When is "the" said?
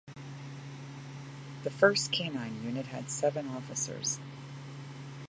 1.61-1.69